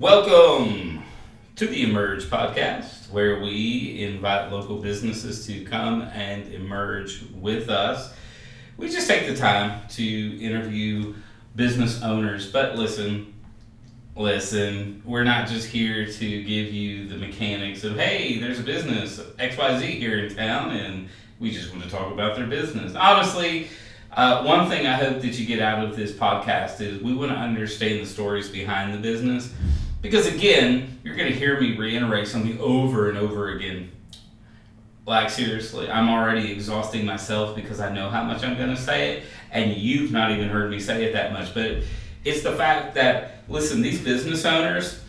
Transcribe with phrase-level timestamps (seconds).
[0.00, 1.02] Welcome
[1.56, 8.10] to the Immerge podcast, where we invite local businesses to come and emerge with us.
[8.78, 11.16] We just take the time to interview
[11.54, 13.34] business owners, but listen,
[14.16, 19.18] listen, we're not just here to give you the mechanics of, hey, there's a business
[19.38, 22.94] XYZ here in town, and we just want to talk about their business.
[22.94, 23.68] Honestly,
[24.12, 27.32] uh, one thing I hope that you get out of this podcast is we want
[27.32, 29.52] to understand the stories behind the business.
[30.00, 33.90] Because again, you're going to hear me reiterate something over and over again.
[35.06, 39.16] Like, seriously, I'm already exhausting myself because I know how much I'm going to say
[39.16, 41.52] it, and you've not even heard me say it that much.
[41.52, 41.82] But
[42.24, 45.02] it's the fact that, listen, these business owners,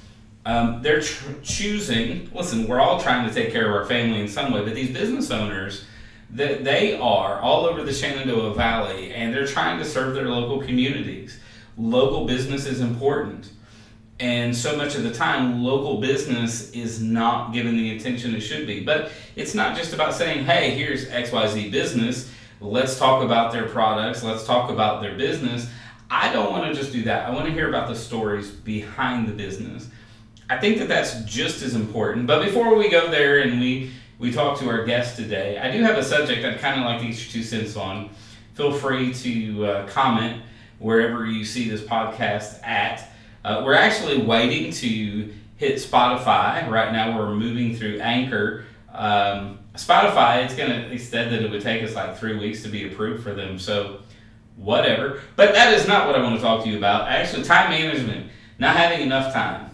[0.46, 4.28] um, they're tr- choosing, listen, we're all trying to take care of our family in
[4.28, 5.86] some way, but these business owners,
[6.32, 10.62] that they are all over the Shenandoah Valley and they're trying to serve their local
[10.62, 11.40] communities.
[11.78, 13.50] Local business is important.
[14.22, 18.68] And so much of the time, local business is not given the attention it should
[18.68, 18.80] be.
[18.80, 24.22] But it's not just about saying, hey, here's XYZ business, let's talk about their products,
[24.22, 25.68] let's talk about their business.
[26.12, 27.28] I don't want to just do that.
[27.28, 29.90] I want to hear about the stories behind the business.
[30.52, 32.28] I think that that's just as important.
[32.28, 35.82] But before we go there and we we talk to our guest today, I do
[35.82, 38.12] have a subject I'd kind of like to get your two cents on.
[38.54, 40.44] Feel free to uh, comment
[40.78, 43.11] wherever you see this podcast at.
[43.44, 47.18] Uh, we're actually waiting to hit Spotify right now.
[47.18, 48.66] We're moving through Anchor.
[48.94, 50.88] Um, Spotify, it's gonna.
[50.90, 53.58] They said that it would take us like three weeks to be approved for them.
[53.58, 54.02] So
[54.58, 55.22] whatever.
[55.36, 57.08] But that is not what I want to talk to you about.
[57.08, 58.30] Actually, time management.
[58.60, 59.70] Not having enough time.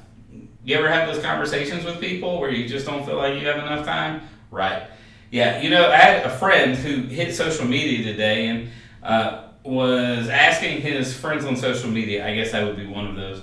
[0.64, 3.58] You ever have those conversations with people where you just don't feel like you have
[3.58, 4.22] enough time?
[4.52, 4.84] Right.
[5.32, 5.62] Yeah.
[5.62, 8.70] You know, I had a friend who hit social media today and
[9.04, 12.26] uh, was asking his friends on social media.
[12.26, 13.42] I guess I would be one of those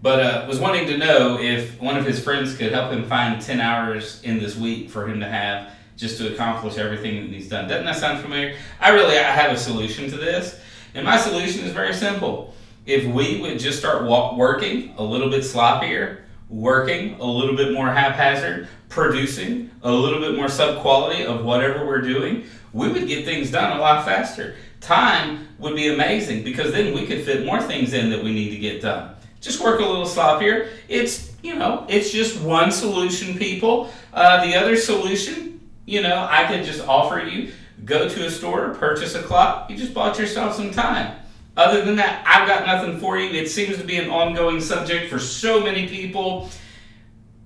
[0.00, 3.40] but uh, was wanting to know if one of his friends could help him find
[3.40, 7.48] 10 hours in this week for him to have just to accomplish everything that he's
[7.48, 7.68] done.
[7.68, 8.56] Doesn't that sound familiar?
[8.80, 10.60] I really I have a solution to this,
[10.94, 12.54] and my solution is very simple.
[12.86, 17.72] If we would just start walk, working a little bit sloppier, working a little bit
[17.72, 23.08] more haphazard, producing a little bit more sub quality of whatever we're doing, we would
[23.08, 24.54] get things done a lot faster.
[24.80, 28.50] Time would be amazing because then we could fit more things in that we need
[28.50, 29.16] to get done
[29.48, 30.70] just work a little sloppier.
[30.88, 33.90] It's, you know, it's just one solution, people.
[34.12, 37.52] Uh, the other solution, you know, I could just offer you
[37.84, 41.16] go to a store, purchase a clock, you just bought yourself some time.
[41.56, 43.30] Other than that, I've got nothing for you.
[43.30, 46.50] It seems to be an ongoing subject for so many people.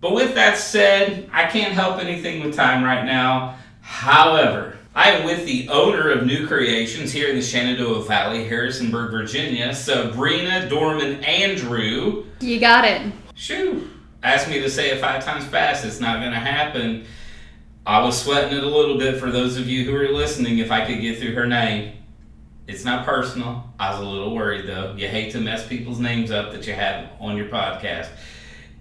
[0.00, 3.56] But with that said, I can't help anything with time right now.
[3.80, 9.10] However, I am with the owner of New Creations here in the Shenandoah Valley, Harrisonburg,
[9.10, 12.26] Virginia, Sabrina Dorman Andrew.
[12.40, 13.10] You got it.
[13.34, 13.88] Shoo.
[14.22, 15.86] Asked me to say it five times fast.
[15.86, 17.06] It's not going to happen.
[17.86, 20.70] I was sweating it a little bit for those of you who are listening if
[20.70, 21.94] I could get through her name.
[22.68, 23.72] It's not personal.
[23.80, 24.94] I was a little worried though.
[24.94, 28.08] You hate to mess people's names up that you have on your podcast.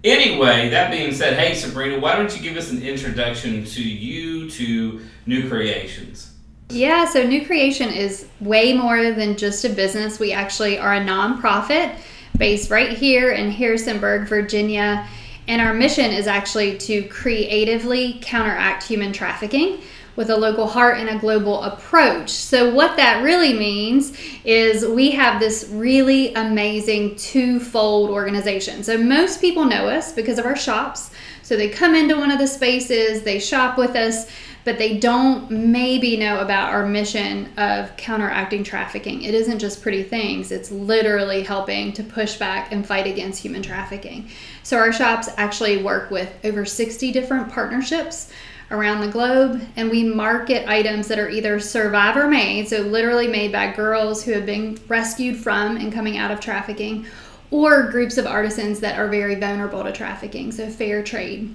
[0.04, 4.50] Anyway, that being said, hey Sabrina, why don't you give us an introduction to you,
[4.50, 6.34] to New Creations?
[6.70, 10.20] Yeah, so New Creation is way more than just a business.
[10.20, 11.98] We actually are a nonprofit
[12.38, 15.08] based right here in Harrisonburg, Virginia.
[15.48, 19.82] And our mission is actually to creatively counteract human trafficking
[20.16, 22.30] with a local heart and a global approach.
[22.30, 28.84] So, what that really means is we have this really amazing twofold organization.
[28.84, 31.12] So, most people know us because of our shops.
[31.44, 34.30] So, they come into one of the spaces, they shop with us,
[34.64, 39.24] but they don't maybe know about our mission of counteracting trafficking.
[39.24, 43.62] It isn't just pretty things, it's literally helping to push back and fight against human
[43.62, 44.30] trafficking.
[44.64, 48.30] So, our shops actually work with over 60 different partnerships
[48.72, 53.52] around the globe and we market items that are either survivor made, so literally made
[53.52, 57.06] by girls who have been rescued from and coming out of trafficking,
[57.52, 61.54] or groups of artisans that are very vulnerable to trafficking, so fair trade.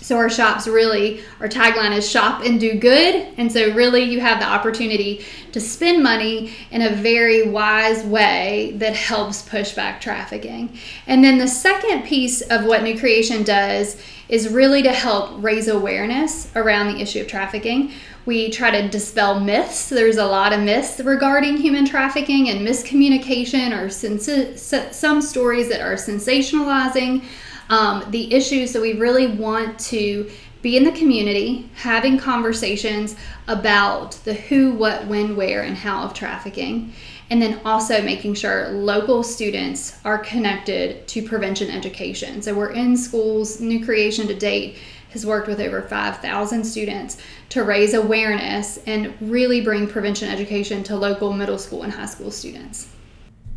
[0.00, 3.26] So our shops really, our tagline is shop and do good.
[3.38, 8.74] And so really you have the opportunity to spend money in a very wise way
[8.76, 10.76] that helps push back trafficking.
[11.06, 13.96] And then the second piece of what New Creation does
[14.28, 17.92] is really to help raise awareness around the issue of trafficking.
[18.26, 19.88] We try to dispel myths.
[19.88, 25.80] There's a lot of myths regarding human trafficking and miscommunication or sens- some stories that
[25.80, 27.24] are sensationalizing
[27.70, 30.30] um, the issues that we really want to
[30.64, 33.16] be in the community having conversations
[33.48, 36.90] about the who, what, when, where, and how of trafficking.
[37.30, 42.42] and then also making sure local students are connected to prevention education.
[42.42, 44.78] So we're in schools, New Creation to date
[45.10, 47.16] has worked with over 5,000 students
[47.48, 52.30] to raise awareness and really bring prevention education to local middle school and high school
[52.30, 52.88] students.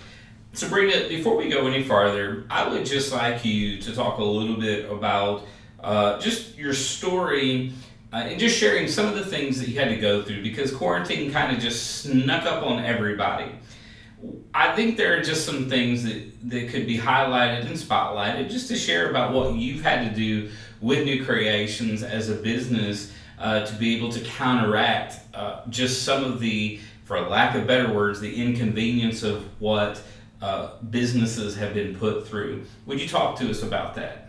[0.54, 4.56] Sabrina, before we go any farther, I would just like you to talk a little
[4.56, 5.46] bit about
[5.84, 7.74] uh, just your story
[8.14, 10.72] uh, and just sharing some of the things that you had to go through because
[10.72, 13.52] quarantine kind of just snuck up on everybody.
[14.54, 18.68] I think there are just some things that, that could be highlighted and spotlighted just
[18.68, 23.66] to share about what you've had to do with New Creations as a business uh,
[23.66, 28.20] to be able to counteract uh, just some of the, for lack of better words,
[28.20, 30.02] the inconvenience of what
[30.42, 32.64] uh, businesses have been put through.
[32.86, 34.23] Would you talk to us about that?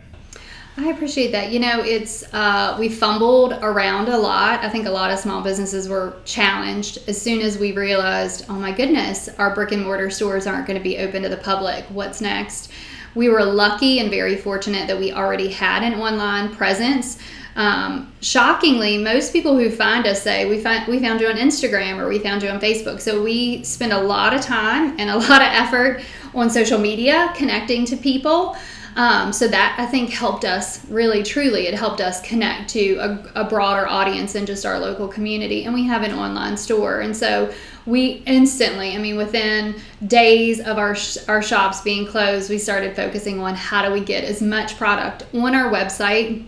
[0.77, 1.51] I appreciate that.
[1.53, 4.61] You know, it's uh, we fumbled around a lot.
[4.61, 8.55] I think a lot of small businesses were challenged as soon as we realized, oh
[8.55, 11.85] my goodness, our brick and mortar stores aren't going to be open to the public.
[11.85, 12.71] What's next?
[13.15, 17.19] We were lucky and very fortunate that we already had an online presence.
[17.55, 21.99] Um, shockingly, most people who find us say we find we found you on Instagram
[21.99, 22.99] or we found you on Facebook.
[22.99, 26.01] So we spend a lot of time and a lot of effort
[26.33, 28.57] on social media connecting to people.
[28.95, 33.41] Um, so that I think helped us really, truly, it helped us connect to a,
[33.41, 35.65] a, broader audience than just our local community.
[35.65, 37.01] And we have an online store.
[37.01, 37.53] And so
[37.85, 39.75] we instantly, I mean, within
[40.07, 43.99] days of our, sh- our shops being closed, we started focusing on how do we
[43.99, 46.45] get as much product on our website.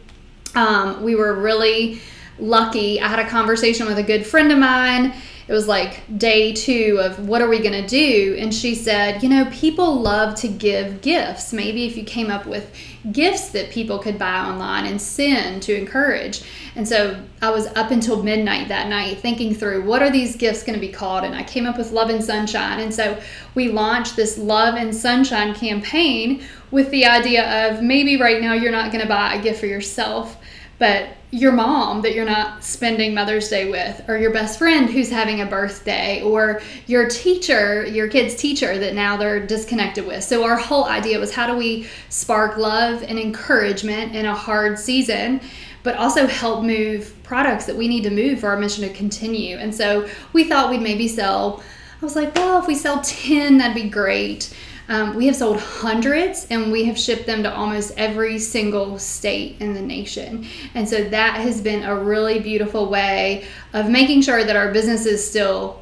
[0.56, 2.00] Um, we were really
[2.40, 3.02] lucky.
[3.02, 5.14] I had a conversation with a good friend of mine
[5.48, 8.36] it was like day two of what are we going to do?
[8.38, 11.54] And she said, you know, people love to give gifts.
[11.54, 12.76] Maybe if you came up with
[13.14, 16.44] gifts that people could buy online and send to encourage.
[16.76, 20.64] And so I was up until midnight that night thinking through what are these gifts
[20.64, 21.24] going to be called?
[21.24, 22.82] And I came up with Love and Sunshine.
[22.82, 23.18] And so
[23.56, 28.72] we launched this Love and Sunshine campaign with the idea of maybe right now you're
[28.72, 30.38] not going to buy a gift for yourself,
[30.78, 35.10] but your mom that you're not spending Mother's Day with, or your best friend who's
[35.10, 40.24] having a birthday, or your teacher, your kid's teacher that now they're disconnected with.
[40.24, 44.80] So, our whole idea was how do we spark love and encouragement in a hard
[44.80, 45.42] season,
[45.84, 49.58] but also help move products that we need to move for our mission to continue.
[49.58, 51.62] And so, we thought we'd maybe sell,
[52.02, 54.56] I was like, well, if we sell 10, that'd be great.
[54.90, 59.60] Um, we have sold hundreds and we have shipped them to almost every single state
[59.60, 60.46] in the nation.
[60.76, 65.06] And so that has been a really beautiful way of making sure that our business
[65.06, 65.82] is still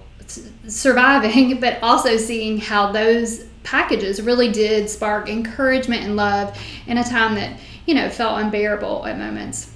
[0.68, 7.04] surviving, but also seeing how those packages really did spark encouragement and love in a
[7.04, 9.72] time that, you know, felt unbearable at moments.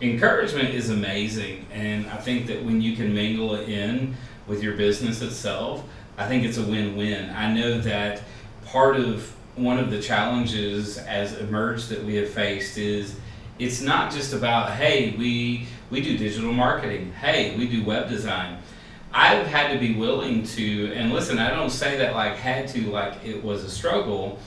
[0.00, 1.66] Encouragement is amazing.
[1.72, 4.14] And I think that when you can mingle it in
[4.46, 5.84] with your business itself,
[6.16, 7.30] I think it's a win-win.
[7.30, 8.22] I know that
[8.70, 13.16] part of one of the challenges as Immerge that we have faced is
[13.58, 17.12] it's not just about hey we we do digital marketing.
[17.12, 18.58] Hey we do web design.
[19.12, 22.90] I've had to be willing to and listen i don't say that like had to
[22.90, 24.38] like it was a struggle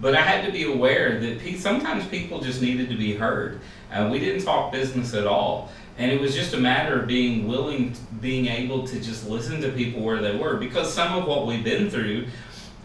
[0.00, 3.60] but i had to be aware that pe- sometimes people just needed to be heard.
[3.90, 5.70] And we didn't talk business at all.
[5.96, 9.70] And it was just a matter of being willing, being able to just listen to
[9.70, 10.56] people where they were.
[10.56, 12.26] Because some of what we've been through,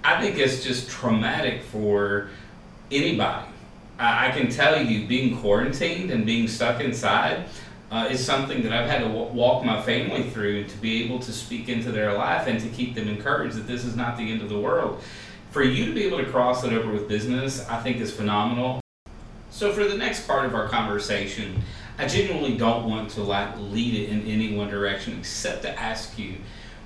[0.03, 2.29] I think it's just traumatic for
[2.91, 3.47] anybody.
[3.97, 7.45] I, I can tell you, being quarantined and being stuck inside
[7.89, 11.19] uh, is something that I've had to w- walk my family through to be able
[11.19, 14.29] to speak into their life and to keep them encouraged that this is not the
[14.29, 15.01] end of the world.
[15.51, 18.81] For you to be able to cross it over with business, I think is phenomenal.
[19.51, 21.61] So, for the next part of our conversation,
[21.99, 26.17] I genuinely don't want to like lead it in any one direction except to ask
[26.17, 26.37] you,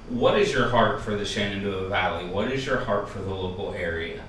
[0.09, 2.27] what is your heart for the Shenandoah Valley?
[2.27, 4.23] What is your heart for the local area?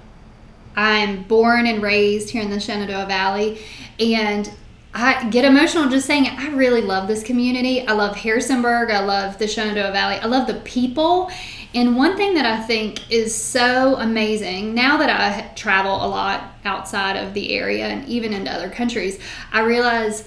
[0.76, 3.60] I'm born and raised here in the Shenandoah Valley,
[3.98, 4.50] and
[4.94, 6.32] I get emotional just saying it.
[6.32, 7.86] I really love this community.
[7.86, 8.90] I love Harrisonburg.
[8.90, 10.16] I love the Shenandoah Valley.
[10.16, 11.30] I love the people.
[11.74, 16.54] And one thing that I think is so amazing now that I travel a lot
[16.64, 19.20] outside of the area and even into other countries,
[19.52, 20.24] I realize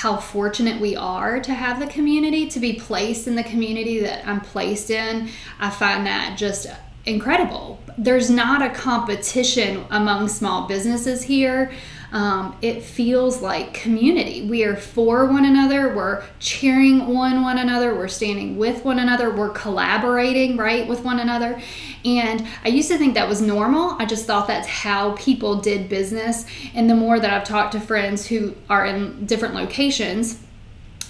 [0.00, 4.26] how fortunate we are to have the community, to be placed in the community that
[4.26, 5.28] I'm placed in.
[5.58, 6.68] I find that just
[7.04, 7.78] incredible.
[7.98, 11.70] There's not a competition among small businesses here.
[12.12, 14.48] Um, it feels like community.
[14.48, 15.94] We are for one another.
[15.94, 17.94] We're cheering on one another.
[17.94, 19.30] We're standing with one another.
[19.30, 21.60] We're collaborating, right, with one another.
[22.04, 23.96] And I used to think that was normal.
[23.98, 26.46] I just thought that's how people did business.
[26.74, 30.40] And the more that I've talked to friends who are in different locations,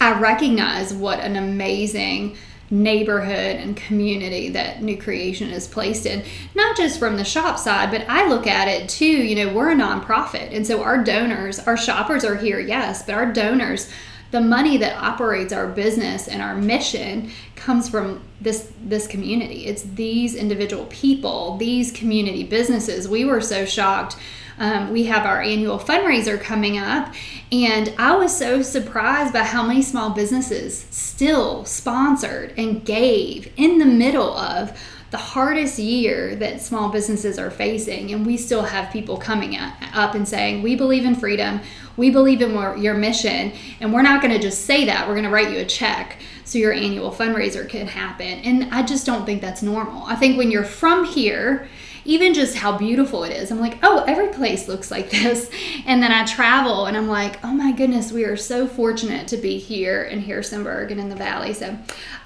[0.00, 2.36] I recognize what an amazing
[2.70, 6.24] neighborhood and community that new creation is placed in.
[6.54, 9.72] Not just from the shop side but i look at it too you know we're
[9.72, 13.90] a nonprofit and so our donors our shoppers are here yes but our donors
[14.30, 19.66] the money that operates our business and our mission comes from this this community.
[19.66, 23.08] It's these individual people these community businesses.
[23.08, 24.16] We were so shocked
[24.60, 27.12] um, we have our annual fundraiser coming up,
[27.50, 33.78] and I was so surprised by how many small businesses still sponsored and gave in
[33.78, 34.78] the middle of
[35.10, 38.12] the hardest year that small businesses are facing.
[38.12, 41.60] And we still have people coming up and saying we believe in freedom.
[41.96, 43.52] We believe in your mission.
[43.80, 45.08] And we're not going to just say that.
[45.08, 48.38] We're going to write you a check so your annual fundraiser can happen.
[48.40, 50.04] And i just don't think that's normal.
[50.04, 51.68] I think when you're from here
[52.10, 53.52] even just how beautiful it is.
[53.52, 55.48] I'm like, oh, every place looks like this.
[55.86, 59.36] And then I travel and I'm like, oh my goodness, we are so fortunate to
[59.36, 61.52] be here in Harrisonburg and in the valley.
[61.52, 61.76] So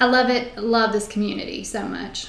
[0.00, 2.28] I love it, love this community so much.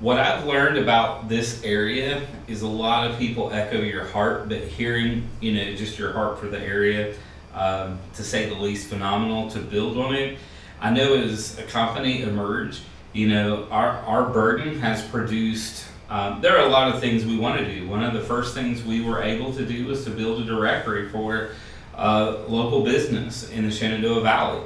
[0.00, 4.62] What I've learned about this area is a lot of people echo your heart, but
[4.62, 7.14] hearing, you know, just your heart for the area,
[7.54, 10.38] um, to say the least, phenomenal to build on it.
[10.80, 12.80] I know as a company Immerge,
[13.12, 17.38] you know, our, our burden has produced um, there are a lot of things we
[17.38, 17.86] want to do.
[17.86, 21.08] One of the first things we were able to do was to build a directory
[21.10, 21.50] for
[21.94, 24.62] uh, local business in the Shenandoah Valley.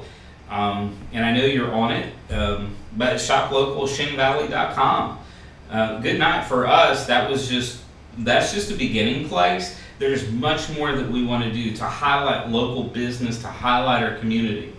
[0.49, 5.19] Um, and I know you're on it, um, but shoplocalshenvalley.com.
[5.69, 7.07] Uh, good night for us.
[7.07, 7.81] That was just
[8.19, 9.75] that's just a beginning place.
[9.97, 14.17] There's much more that we want to do to highlight local business, to highlight our
[14.17, 14.71] community.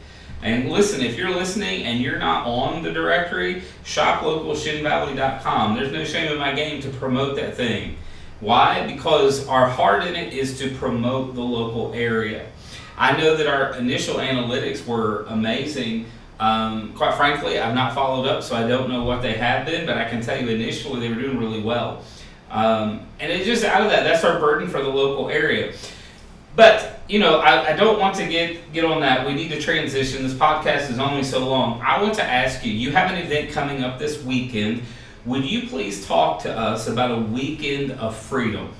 [0.44, 5.74] And listen, if you're listening and you're not on the directory, shoplocalshenvalley.com.
[5.74, 7.96] There's no shame in my game to promote that thing.
[8.40, 8.86] Why?
[8.86, 12.46] Because our heart in it is to promote the local area.
[12.98, 16.04] I know that our initial analytics were amazing.
[16.38, 19.86] Um, quite frankly, I've not followed up, so I don't know what they have been,
[19.86, 22.04] but I can tell you initially they were doing really well.
[22.50, 25.72] Um, and it's just out of that, that's our burden for the local area.
[26.54, 29.26] But you know, I, I don't want to get get on that.
[29.26, 30.22] We need to transition.
[30.22, 31.80] This podcast is only so long.
[31.82, 32.72] I want to ask you.
[32.72, 34.82] You have an event coming up this weekend.
[35.26, 38.72] Would you please talk to us about a weekend of freedom?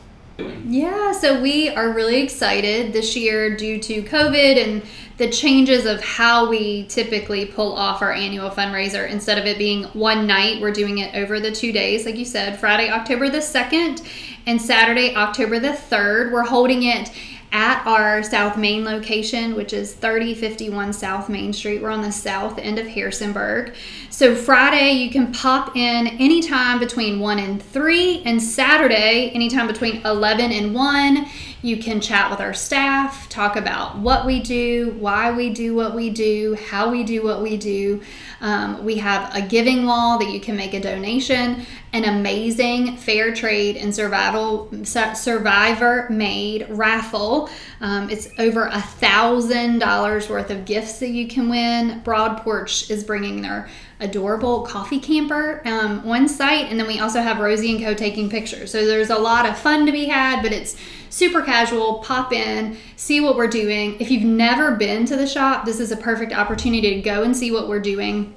[0.67, 4.83] Yeah, so we are really excited this year due to COVID and
[5.17, 9.09] the changes of how we typically pull off our annual fundraiser.
[9.09, 12.25] Instead of it being one night, we're doing it over the two days, like you
[12.25, 14.05] said, Friday, October the 2nd,
[14.47, 16.33] and Saturday, October the 3rd.
[16.33, 17.13] We're holding it
[17.55, 21.81] at our South Main location, which is 3051 South Main Street.
[21.81, 23.75] We're on the south end of Harrisonburg.
[24.15, 30.07] So, Friday, you can pop in anytime between 1 and 3, and Saturday, anytime between
[30.07, 31.27] 11 and 1.
[31.63, 35.97] You can chat with our staff, talk about what we do, why we do what
[35.97, 38.03] we do, how we do what we do.
[38.43, 43.35] Um, we have a giving wall that you can make a donation, an amazing fair
[43.35, 47.49] trade and survival survivor made raffle.
[47.81, 52.01] Um, it's over a thousand dollars worth of gifts that you can win.
[52.01, 53.71] Broad Porch is bringing their
[54.01, 58.29] adorable coffee camper um, one site, and then we also have Rosie and Co taking
[58.29, 58.71] pictures.
[58.71, 60.77] So there's a lot of fun to be had, but it's
[61.11, 62.01] super casual.
[62.01, 64.01] Pop in, see what we're doing.
[64.01, 67.37] If you've never been to the shop, this is a perfect opportunity to go and
[67.37, 68.35] see what we're doing.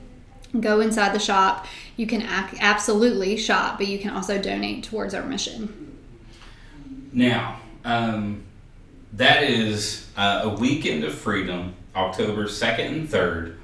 [0.60, 1.66] Go inside the shop.
[1.98, 5.98] You can ac- absolutely shop, but you can also donate towards our mission.
[7.12, 8.44] Now, um,
[9.14, 13.56] that is uh, a weekend of freedom, October 2nd and 3rd.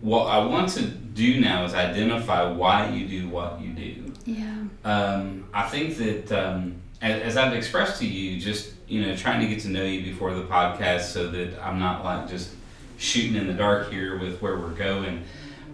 [0.00, 4.12] What I want to do now is identify why you do what you do.
[4.24, 4.64] Yeah.
[4.84, 9.40] Um, I think that um, as, as, I've expressed to you, just you know, trying
[9.40, 12.50] to get to know you before the podcast, so that I'm not like just
[12.96, 15.24] shooting in the dark here with where we're going.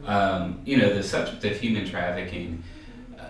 [0.04, 2.62] Um, you know, the subject of human trafficking.
[3.18, 3.24] Uh,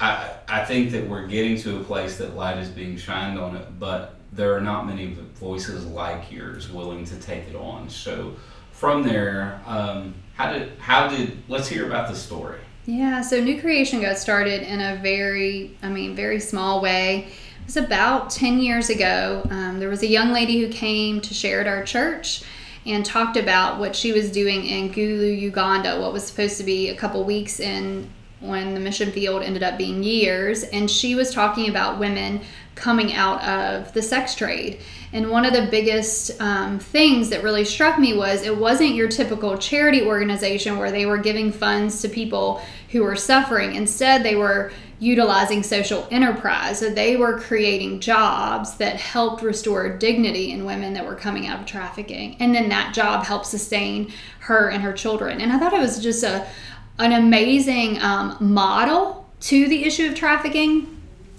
[0.00, 3.56] I I think that we're getting to a place that light is being shined on
[3.56, 7.88] it, but there are not many voices like yours willing to take it on.
[7.88, 8.34] So
[8.74, 12.60] from there, um, how did how did let's hear about the story.
[12.86, 17.28] Yeah, so New Creation got started in a very, I mean, very small way.
[17.60, 19.46] It was about 10 years ago.
[19.48, 22.42] Um, there was a young lady who came to share at our church
[22.84, 26.90] and talked about what she was doing in Gulu, Uganda, what was supposed to be
[26.90, 30.64] a couple weeks in when the mission field ended up being years.
[30.64, 32.42] And she was talking about women
[32.74, 34.80] coming out of the sex trade.
[35.12, 39.08] And one of the biggest um, things that really struck me was it wasn't your
[39.08, 43.76] typical charity organization where they were giving funds to people who were suffering.
[43.76, 46.80] Instead, they were utilizing social enterprise.
[46.80, 51.60] So they were creating jobs that helped restore dignity in women that were coming out
[51.60, 52.36] of trafficking.
[52.40, 55.40] And then that job helped sustain her and her children.
[55.40, 56.46] And I thought it was just a
[56.98, 60.93] an amazing um, model to the issue of trafficking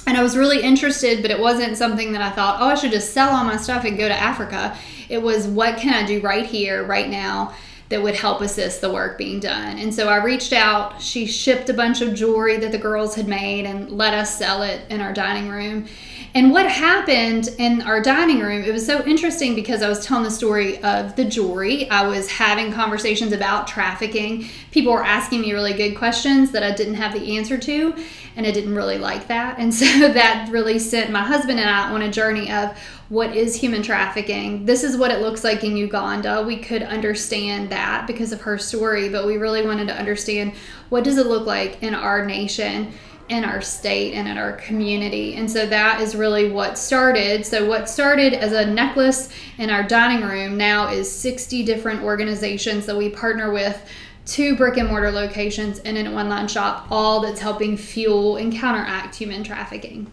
[0.08, 2.92] and I was really interested, but it wasn't something that I thought, oh, I should
[2.92, 4.78] just sell all my stuff and go to Africa.
[5.10, 7.54] It was, what can I do right here, right now,
[7.90, 9.78] that would help assist the work being done?
[9.80, 11.02] And so I reached out.
[11.02, 14.64] She shipped a bunch of jewelry that the girls had made and let us sell
[14.64, 15.88] it in our dining room.
[16.36, 20.26] And what happened in our dining room, it was so interesting because I was telling
[20.26, 21.90] the story of the jewelry.
[21.90, 24.50] I was having conversations about trafficking.
[24.72, 27.96] People were asking me really good questions that I didn't have the answer to,
[28.36, 29.60] and I didn't really like that.
[29.60, 32.78] And so that really sent my husband and I on a journey of
[33.08, 34.66] what is human trafficking.
[34.66, 36.44] This is what it looks like in Uganda.
[36.44, 40.52] We could understand that because of her story, but we really wanted to understand
[40.90, 42.92] what does it look like in our nation
[43.28, 45.36] in our state and in our community.
[45.36, 47.46] And so that is really what started.
[47.46, 52.86] So, what started as a necklace in our dining room now is 60 different organizations
[52.86, 53.82] that we partner with.
[54.26, 59.16] Two brick and mortar locations and an online shop, all that's helping fuel and counteract
[59.16, 60.12] human trafficking.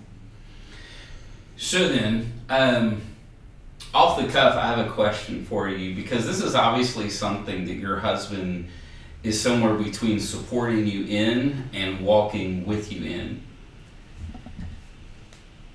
[1.57, 3.00] So then, um,
[3.95, 7.75] off the cuff, I have a question for you because this is obviously something that
[7.75, 8.69] your husband
[9.23, 13.43] is somewhere between supporting you in and walking with you in.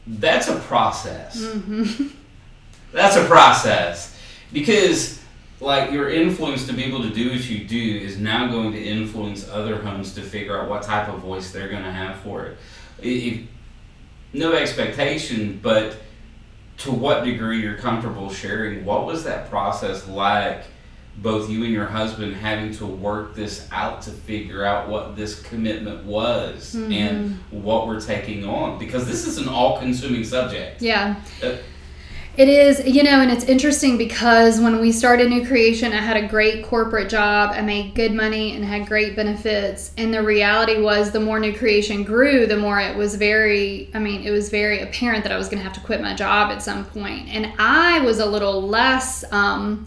[0.05, 1.41] That's a process.
[1.41, 2.07] Mm-hmm.
[2.93, 4.17] That's a process
[4.53, 5.21] because
[5.59, 8.81] like your influence to be able to do what you do is now going to
[8.81, 12.45] influence other homes to figure out what type of voice they're going to have for
[12.45, 12.57] it.
[13.01, 13.47] If,
[14.33, 15.97] no expectation, but
[16.77, 18.85] to what degree you're comfortable sharing.
[18.85, 20.63] What was that process like?
[21.17, 25.41] Both you and your husband having to work this out to figure out what this
[25.41, 26.91] commitment was mm-hmm.
[26.91, 31.55] and what we're taking on because this is an all-consuming subject yeah uh,
[32.37, 36.15] it is you know and it's interesting because when we started new creation i had
[36.15, 40.79] a great corporate job i made good money and had great benefits and the reality
[40.79, 44.49] was the more new creation grew the more it was very i mean it was
[44.49, 47.25] very apparent that i was going to have to quit my job at some point.
[47.25, 49.83] point and i was a little less um,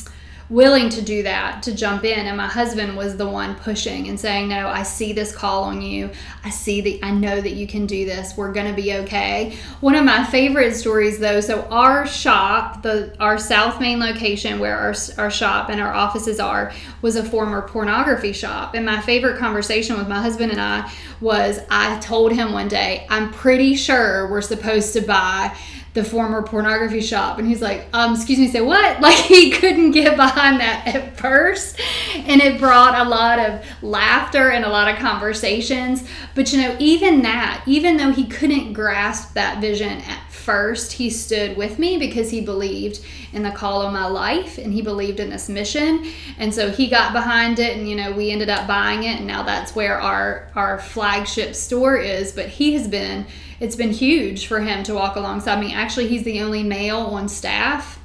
[0.50, 2.26] willing to do that, to jump in.
[2.26, 5.80] And my husband was the one pushing and saying, No, I see this call on
[5.80, 6.10] you.
[6.44, 8.36] I see that I know that you can do this.
[8.36, 9.56] We're going to be okay.
[9.80, 14.76] One of my favorite stories, though, so our shop, the our South Main location where
[14.76, 18.74] our, our shop and our offices are, was a former pornography shop.
[18.74, 23.06] And my favorite conversation with my husband and I was I told him one day,
[23.08, 25.56] I'm pretty sure we're supposed to buy
[25.92, 27.38] the former pornography shop.
[27.38, 29.00] And he's like um excuse me say what?
[29.10, 31.80] Like he couldn't get behind that at first.
[32.14, 36.06] And it brought a lot of laughter and a lot of conversations.
[36.34, 41.10] But you know even that even though he couldn't grasp that vision at first he
[41.10, 43.00] stood with me because he believed
[43.32, 46.06] in the call of my life and he believed in this mission.
[46.38, 49.18] And so he got behind it and you know we ended up buying it.
[49.18, 52.32] And now that's where our our flagship store is.
[52.32, 53.26] But he has been
[53.60, 55.72] it's been huge for him to walk alongside me.
[55.72, 58.00] Actually, he's the only male on staff,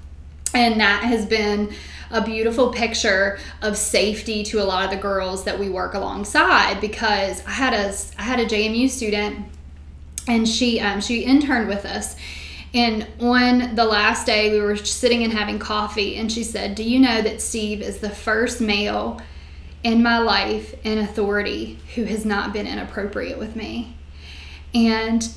[0.54, 1.74] and that has been
[2.12, 6.80] a beautiful picture of safety to a lot of the girls that we work alongside
[6.80, 9.46] because I had a I had a JMU student
[10.28, 12.16] and she um, she interned with us
[12.74, 16.84] and on the last day we were sitting and having coffee and she said do
[16.84, 19.20] you know that Steve is the first male
[19.84, 23.96] in my life in authority who has not been inappropriate with me
[24.74, 25.30] and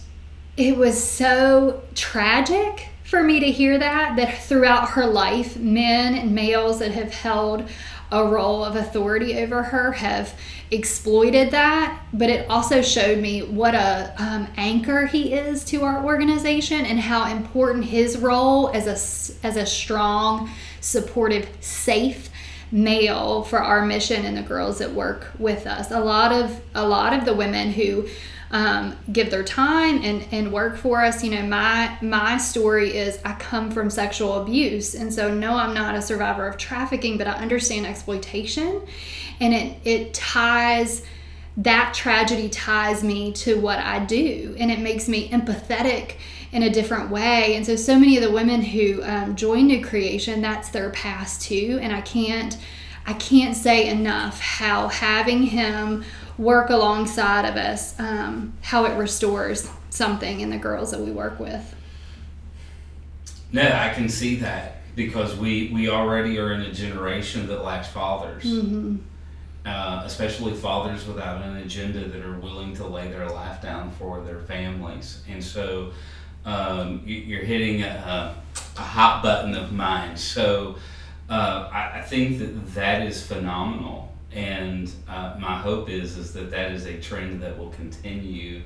[0.58, 6.34] it was so tragic for me to hear that that throughout her life men and
[6.34, 7.66] males that have held
[8.10, 10.34] a role of authority over her have
[10.70, 12.02] exploited that.
[12.12, 16.98] But it also showed me what a um, anchor he is to our organization and
[16.98, 22.30] how important his role as a as a strong supportive safe
[22.70, 25.90] male for our mission and the girls that work with us.
[25.90, 28.08] A lot of a lot of the women who
[28.50, 31.22] um, give their time and, and work for us.
[31.22, 35.74] You know, my my story is I come from sexual abuse, and so no, I'm
[35.74, 38.82] not a survivor of trafficking, but I understand exploitation,
[39.40, 41.02] and it it ties
[41.58, 46.14] that tragedy ties me to what I do, and it makes me empathetic
[46.52, 47.56] in a different way.
[47.56, 51.42] And so, so many of the women who um, join New Creation, that's their past
[51.42, 52.56] too, and I can't.
[53.06, 56.04] I can't say enough how having him
[56.38, 61.38] work alongside of us, um, how it restores something in the girls that we work
[61.40, 61.74] with.
[63.50, 67.88] No, I can see that because we, we already are in a generation that lacks
[67.88, 68.96] fathers, mm-hmm.
[69.66, 74.20] uh, especially fathers without an agenda that are willing to lay their life down for
[74.22, 75.22] their families.
[75.28, 75.92] And so
[76.44, 78.34] um, you, are hitting a,
[78.76, 80.16] a, hot button of mine.
[80.16, 80.76] So
[81.28, 86.50] uh, I, I think that that is phenomenal and uh, my hope is is that
[86.50, 88.62] that is a trend that will continue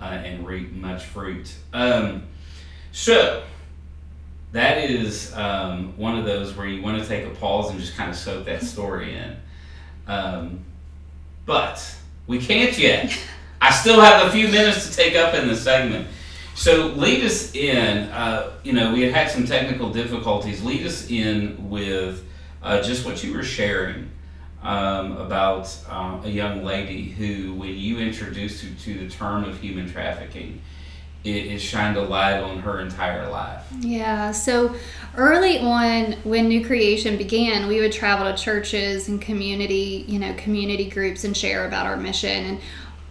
[0.00, 1.54] uh, and reap much fruit.
[1.72, 2.24] Um,
[2.92, 3.42] so
[4.52, 7.96] that is um, one of those where you want to take a pause and just
[7.96, 9.36] kind of soak that story in.
[10.06, 10.60] Um,
[11.46, 13.16] but we can't yet.
[13.60, 16.06] I still have a few minutes to take up in the segment.
[16.54, 18.08] So lead us in.
[18.08, 20.62] Uh, you know, we had had some technical difficulties.
[20.62, 22.24] Lead us in with
[22.62, 24.10] uh, just what you were sharing
[24.62, 29.60] um, about um, a young lady who, when you introduced her to the term of
[29.60, 30.60] human trafficking,
[31.24, 33.64] it, it shined a light on her entire life.
[33.80, 34.30] Yeah.
[34.32, 34.74] So
[35.16, 40.34] early on, when New Creation began, we would travel to churches and community, you know,
[40.34, 42.44] community groups and share about our mission.
[42.44, 42.60] And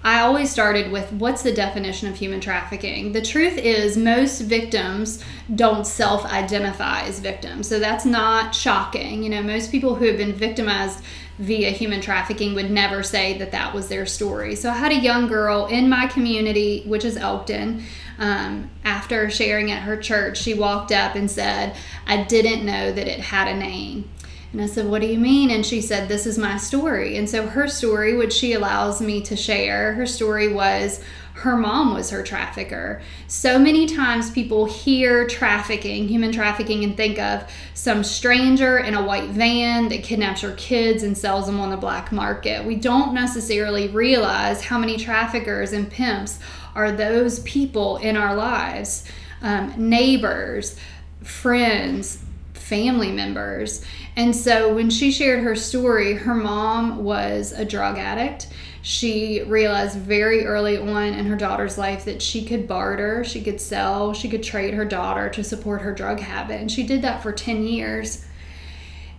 [0.04, 3.12] I always started with what's the definition of human trafficking?
[3.12, 7.68] The truth is, most victims don't self identify as victims.
[7.68, 9.24] So that's not shocking.
[9.24, 11.04] You know, most people who have been victimized
[11.40, 14.56] via human trafficking would never say that that was their story.
[14.56, 17.84] So I had a young girl in my community, which is Elkton.
[18.20, 21.76] Um, after sharing at her church, she walked up and said,
[22.08, 24.10] I didn't know that it had a name.
[24.54, 25.52] And I said, What do you mean?
[25.52, 27.18] And she said, This is my story.
[27.18, 31.02] And so her story, which she allows me to share, her story was
[31.38, 33.00] her mom was her trafficker.
[33.28, 39.06] So many times people hear trafficking, human trafficking, and think of some stranger in a
[39.06, 42.66] white van that kidnaps your kids and sells them on the black market.
[42.66, 46.40] We don't necessarily realize how many traffickers and pimps
[46.74, 49.06] are those people in our lives
[49.44, 50.76] um, neighbors,
[51.22, 52.24] friends,
[52.58, 53.84] family members.
[54.16, 58.48] And so when she shared her story, her mom was a drug addict
[58.88, 63.60] she realized very early on in her daughter's life that she could barter, she could
[63.60, 66.62] sell, she could trade her daughter to support her drug habit.
[66.62, 68.26] And she did that for 10 years.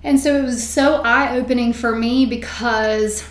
[0.02, 3.28] And so it was so eye opening for me because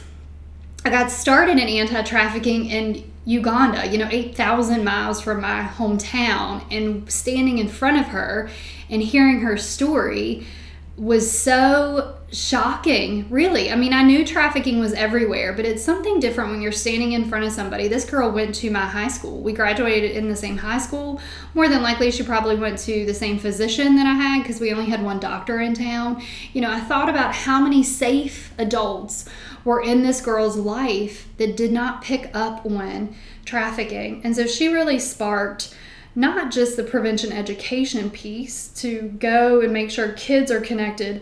[0.86, 6.64] I got started in anti trafficking in Uganda, you know, 8,000 miles from my hometown.
[6.72, 8.50] And standing in front of her
[8.90, 10.48] and hearing her story
[10.96, 13.72] was so shocking, really.
[13.72, 17.30] I mean, I knew trafficking was everywhere, but it's something different when you're standing in
[17.30, 17.88] front of somebody.
[17.88, 19.42] This girl went to my high school.
[19.42, 21.22] We graduated in the same high school.
[21.54, 24.72] More than likely, she probably went to the same physician that I had because we
[24.72, 26.22] only had one doctor in town.
[26.54, 29.30] You know, I thought about how many safe adults
[29.68, 34.22] were in this girl's life that did not pick up on trafficking.
[34.24, 35.76] And so she really sparked
[36.16, 41.22] not just the prevention education piece to go and make sure kids are connected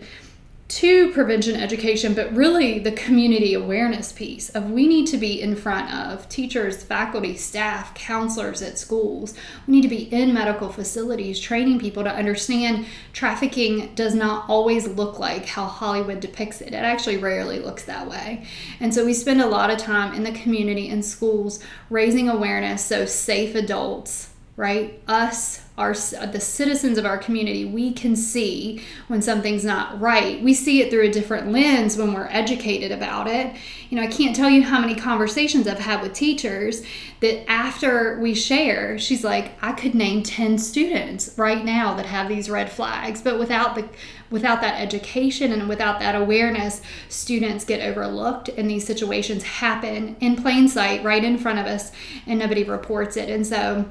[0.68, 5.54] to prevention education, but really the community awareness piece of we need to be in
[5.54, 9.34] front of teachers, faculty, staff, counselors at schools.
[9.66, 14.88] We need to be in medical facilities training people to understand trafficking does not always
[14.88, 16.68] look like how Hollywood depicts it.
[16.68, 18.44] It actually rarely looks that way.
[18.80, 22.84] And so we spend a lot of time in the community and schools raising awareness
[22.84, 25.00] so safe adults right?
[25.06, 30.42] Us, our the citizens of our community, we can see when something's not right.
[30.42, 33.54] We see it through a different lens when we're educated about it.
[33.90, 36.82] You know, I can't tell you how many conversations I've had with teachers
[37.20, 42.28] that after we share, she's like, I could name 10 students right now that have
[42.28, 43.86] these red flags, but without the
[44.30, 50.36] without that education and without that awareness, students get overlooked and these situations happen in
[50.36, 51.92] plain sight right in front of us
[52.26, 53.28] and nobody reports it.
[53.28, 53.84] And so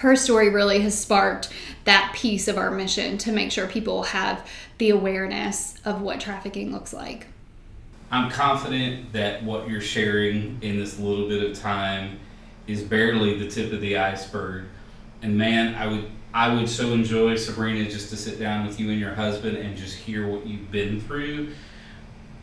[0.00, 1.50] her story really has sparked
[1.84, 6.72] that piece of our mission to make sure people have the awareness of what trafficking
[6.72, 7.26] looks like.
[8.10, 12.18] I'm confident that what you're sharing in this little bit of time
[12.66, 14.64] is barely the tip of the iceberg.
[15.20, 18.90] And man, I would I would so enjoy Sabrina just to sit down with you
[18.90, 21.50] and your husband and just hear what you've been through.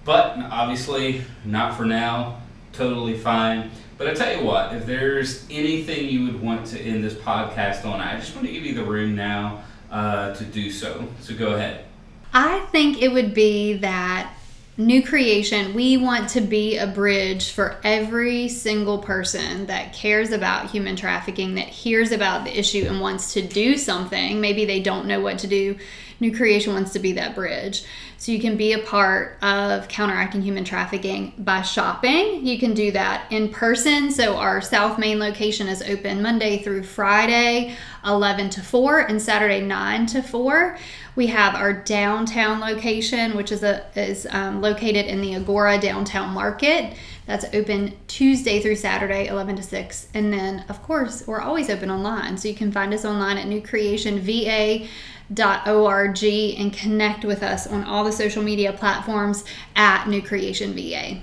[0.05, 2.41] But obviously, not for now
[2.71, 3.71] totally fine.
[3.97, 7.83] But I tell you what, if there's anything you would want to end this podcast
[7.85, 11.07] on, I just want to give you the room now uh, to do so.
[11.21, 11.85] So go ahead.
[12.33, 14.33] I think it would be that
[14.77, 20.69] new creation, we want to be a bridge for every single person that cares about
[20.69, 24.39] human trafficking, that hears about the issue and wants to do something.
[24.39, 25.77] Maybe they don't know what to do.
[26.19, 27.83] New Creation wants to be that bridge.
[28.17, 32.45] So you can be a part of counteracting human trafficking by shopping.
[32.45, 34.09] You can do that in person.
[34.09, 39.61] So our South Main location is open Monday through Friday, 11 to 4, and Saturday,
[39.61, 40.77] 9 to 4.
[41.15, 46.33] We have our downtown location, which is a is um, located in the Agora Downtown
[46.33, 46.95] Market.
[47.25, 50.07] That's open Tuesday through Saturday, 11 to 6.
[50.13, 52.37] And then, of course, we're always open online.
[52.37, 54.87] So you can find us online at New Creation VA
[55.67, 59.43] org and connect with us on all the social media platforms
[59.75, 61.19] at New Creation VA.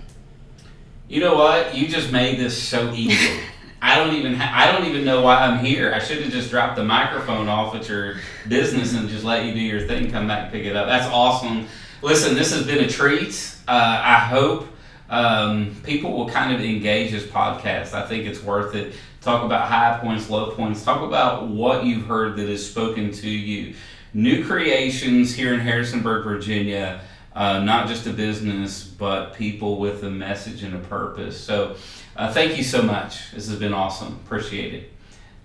[1.09, 1.75] You know what?
[1.75, 3.41] You just made this so easy.
[3.83, 5.93] I don't even ha- I don't even know why I'm here.
[5.93, 8.17] I should have just dropped the microphone off at your
[8.49, 10.11] business and just let you do your thing.
[10.11, 10.87] Come back and pick it up.
[10.87, 11.67] That's awesome.
[12.01, 13.55] Listen, this has been a treat.
[13.69, 14.69] Uh, I hope
[15.11, 17.93] um, people will kind of engage this podcast.
[17.93, 18.95] I think it's worth it.
[19.21, 20.83] Talk about high points, low points.
[20.83, 23.75] Talk about what you've heard that has spoken to you
[24.15, 27.01] new creations here in Harrisonburg, Virginia.
[27.35, 31.39] Uh, not just a business, but people with a message and a purpose.
[31.39, 31.75] So,
[32.17, 33.33] uh, thank you so much.
[33.33, 34.21] This has been awesome.
[34.25, 34.93] Appreciate it.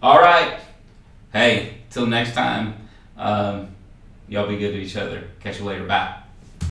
[0.01, 0.59] All right.
[1.33, 2.75] Hey, till next time,
[3.17, 3.69] um,
[4.27, 5.29] y'all be good to each other.
[5.39, 5.85] Catch you later.
[5.85, 6.18] Bye.